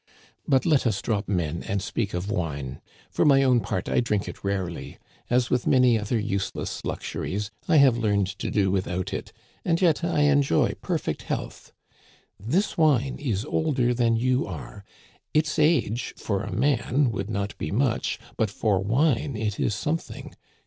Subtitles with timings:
[0.47, 2.81] But let us drop men and speak of wine.
[3.11, 4.97] For my own part, I drink it rarely.
[5.29, 9.31] As with many other useless luxuries, I have learned to do without it,
[9.63, 11.71] and yet I enjoy perfect health.
[12.39, 14.83] This wine is older than you are;
[15.35, 20.33] its age, for a man, would not be much, but for wine it is something.